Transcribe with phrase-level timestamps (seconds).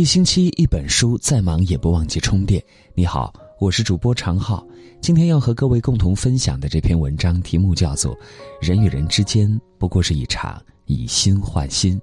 [0.00, 2.64] 一星期一本书，再忙也不忘记充电。
[2.94, 4.66] 你好，我是主播常浩。
[4.98, 8.16] 今天要和各位共同分享的这篇文章题目叫做
[8.62, 11.98] 《人与人之间不过是一场以心换心》。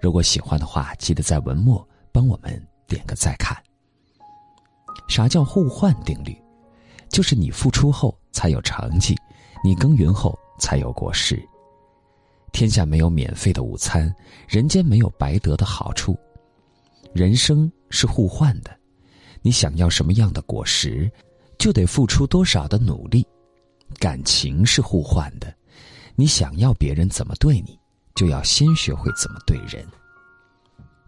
[0.00, 3.60] 如果喜欢的话，记得在文末帮我们点个再看。
[5.08, 6.32] 啥叫互换定律？
[7.08, 9.16] 就是你付出后才有成绩，
[9.64, 11.44] 你耕耘后才有果实。
[12.52, 14.14] 天下没有免费的午餐，
[14.46, 16.16] 人间没有白得的好处。
[17.16, 18.78] 人生是互换的，
[19.40, 21.10] 你想要什么样的果实，
[21.56, 23.22] 就得付出多少的努力；
[23.98, 25.50] 感情是互换的，
[26.14, 27.78] 你想要别人怎么对你，
[28.14, 29.82] 就要先学会怎么对人。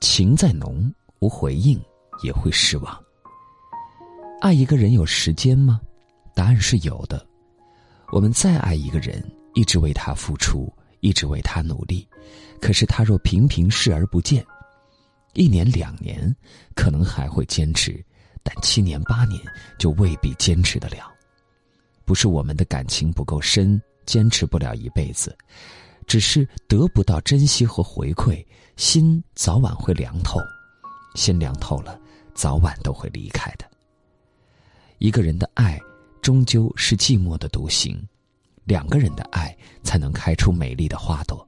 [0.00, 0.88] 情再浓，
[1.18, 1.76] 无回应
[2.22, 3.04] 也会失望。
[4.40, 5.80] 爱一个人有时间吗？
[6.36, 7.26] 答案是有的。
[8.12, 9.20] 我们再爱一个人，
[9.54, 12.06] 一直为他付出，一直为他努力，
[12.60, 14.46] 可是他若频频视而不见。
[15.36, 16.34] 一年两年，
[16.74, 18.02] 可能还会坚持，
[18.42, 19.38] 但七年八年
[19.78, 21.12] 就未必坚持得了。
[22.06, 25.36] 不是我们的感情不够深，坚持不了一辈子，
[26.06, 28.42] 只是得不到珍惜和回馈，
[28.76, 30.40] 心早晚会凉透。
[31.14, 32.00] 心凉透了，
[32.34, 33.70] 早晚都会离开的。
[34.98, 35.78] 一个人的爱，
[36.22, 37.94] 终究是寂寞的独行；
[38.64, 41.46] 两个人的爱，才能开出美丽的花朵。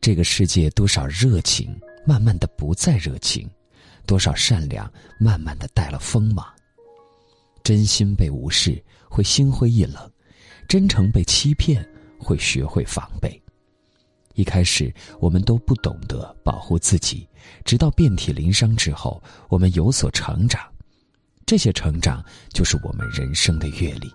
[0.00, 1.78] 这个世界，多少热情。
[2.04, 3.48] 慢慢的不再热情，
[4.06, 6.46] 多少善良慢慢的带了锋芒。
[7.62, 10.10] 真心被无视会心灰意冷，
[10.66, 11.86] 真诚被欺骗
[12.18, 13.40] 会学会防备。
[14.34, 17.28] 一开始我们都不懂得保护自己，
[17.64, 20.62] 直到遍体鳞伤之后，我们有所成长。
[21.44, 24.10] 这些成长就是我们人生的阅历。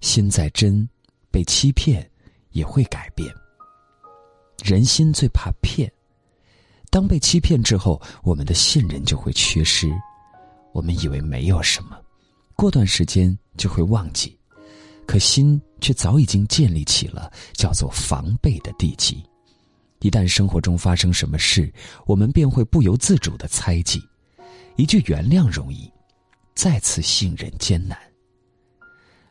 [0.00, 0.88] 心再真，
[1.30, 2.08] 被欺骗
[2.50, 3.32] 也会改变。
[4.64, 5.90] 人心最怕骗，
[6.90, 9.90] 当被欺骗之后，我们的信任就会缺失。
[10.72, 11.98] 我们以为没有什么，
[12.54, 14.38] 过段时间就会忘记，
[15.06, 19.24] 可心却早已经建立起了叫做防备的地基。
[20.00, 21.72] 一旦生活中发生什么事，
[22.04, 24.02] 我们便会不由自主的猜忌。
[24.76, 25.90] 一句原谅容易，
[26.54, 27.98] 再次信任艰难。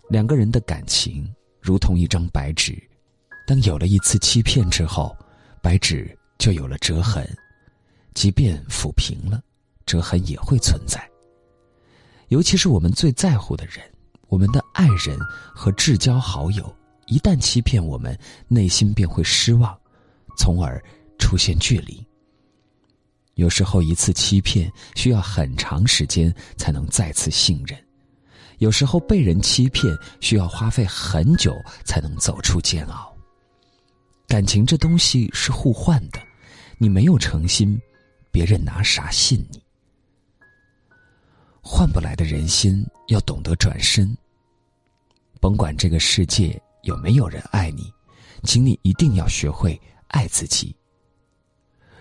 [0.10, 1.30] 两个人的感情
[1.62, 2.82] 如同一张白纸。
[3.48, 5.16] 当有了一次欺骗之后，
[5.62, 7.26] 白纸就有了折痕，
[8.14, 9.42] 即便抚平了，
[9.86, 11.10] 折痕也会存在。
[12.28, 13.78] 尤其是我们最在乎的人，
[14.28, 15.18] 我们的爱人
[15.56, 16.76] 和至交好友，
[17.06, 18.20] 一旦欺骗我们，
[18.50, 19.74] 内心便会失望，
[20.38, 20.84] 从而
[21.18, 22.06] 出现距离。
[23.36, 27.80] 有时候，一次欺骗需要很长时间才能再次信任；
[28.58, 31.56] 有时候，被人欺骗需要花费很久
[31.86, 33.17] 才能走出煎熬。
[34.28, 36.20] 感情这东西是互换的，
[36.78, 37.80] 你没有诚心，
[38.30, 39.64] 别人拿啥信你？
[41.62, 44.16] 换不来的人心，要懂得转身。
[45.40, 47.90] 甭管这个世界有没有人爱你，
[48.44, 49.80] 请你一定要学会
[50.10, 50.76] 爱自己。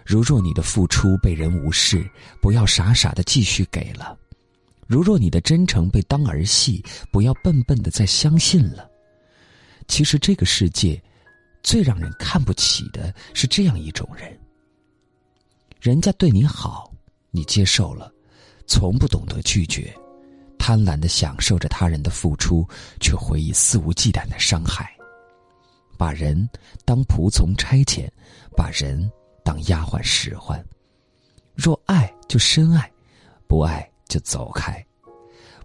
[0.04, 2.10] 如若你的付出被人无视，
[2.42, 4.18] 不要傻傻的继续给了；
[4.88, 8.90] 如若你的真诚被当儿戏，不要笨笨的再相信了。
[9.86, 11.00] 其实这个世界。
[11.66, 14.38] 最让人看不起的是这样一种人：
[15.80, 16.88] 人家对你好，
[17.32, 18.08] 你接受了，
[18.68, 19.92] 从不懂得拒绝，
[20.60, 22.64] 贪婪的享受着他人的付出，
[23.00, 24.96] 却回以肆无忌惮的伤害，
[25.98, 26.48] 把人
[26.84, 28.08] 当仆从差遣，
[28.56, 29.10] 把人
[29.42, 30.64] 当丫鬟使唤。
[31.52, 32.88] 若爱就深爱，
[33.48, 34.80] 不爱就走开，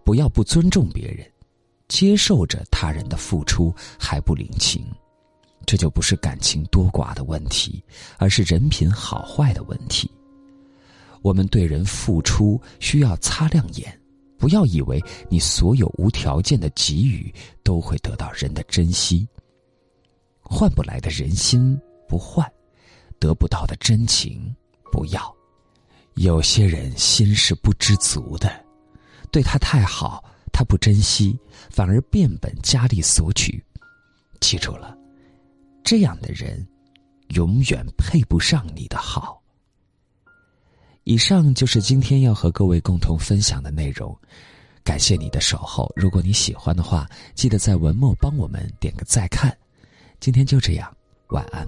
[0.03, 1.31] 不要不尊重别人，
[1.87, 4.83] 接受着他人的付出还不领情。
[5.71, 7.81] 这就不是感情多寡的问题，
[8.17, 10.11] 而是人品好坏的问题。
[11.21, 13.97] 我们对人付出需要擦亮眼，
[14.37, 17.33] 不要以为你所有无条件的给予
[17.63, 19.25] 都会得到人的珍惜。
[20.41, 22.45] 换不来的人心不换，
[23.17, 24.53] 得不到的真情
[24.91, 25.33] 不要。
[26.15, 28.51] 有些人心是不知足的，
[29.31, 30.21] 对他太好，
[30.51, 31.39] 他不珍惜，
[31.69, 33.63] 反而变本加厉索取。
[34.41, 34.97] 记住了。
[35.83, 36.65] 这样的人，
[37.29, 39.41] 永远配不上你的好。
[41.03, 44.15] 以上就是今天要和各位共同分享的内容，
[44.83, 45.91] 感谢你的守候。
[45.95, 49.55] 如果你喜欢的话，记得在文末帮我们点个再看。
[50.19, 50.95] 今天就这样，
[51.29, 51.67] 晚安。